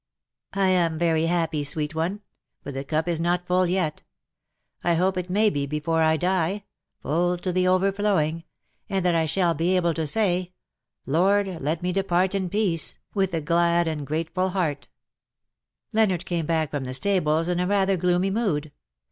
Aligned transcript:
"I 0.53 0.69
am 0.69 0.97
very 0.97 1.27
happy, 1.27 1.63
sweet 1.63 1.93
one; 1.93 2.21
but 2.63 2.73
the 2.73 2.83
cup 2.83 3.07
is 3.07 3.21
not 3.21 3.45
full 3.45 3.67
yet. 3.67 4.01
I 4.83 4.95
hope 4.95 5.15
it 5.15 5.29
may 5.29 5.51
be 5.51 5.67
before 5.67 6.01
I 6.01 6.17
die— 6.17 6.63
full 7.03 7.37
to 7.37 7.65
overflowing, 7.67 8.43
and 8.89 9.05
that 9.05 9.13
I 9.13 9.27
shall 9.27 9.53
be 9.53 9.75
able 9.75 9.93
to 9.93 10.07
say,' 10.07 10.53
Lord, 11.05 11.61
let 11.61 11.83
me 11.83 11.91
depart 11.91 12.33
in 12.33 12.49
peace,^ 12.49 12.97
with 13.13 13.31
a 13.35 13.41
glad 13.41 13.87
and 13.87 14.07
grateful 14.07 14.53
heart/' 14.53 14.87
Leonard 15.93 16.25
came 16.25 16.47
back 16.47 16.71
from 16.71 16.85
the 16.85 16.95
stables 16.95 17.47
in 17.47 17.59
a 17.59 17.67
rather 17.67 17.95
gloomy 17.95 18.31
mood. 18.31 18.71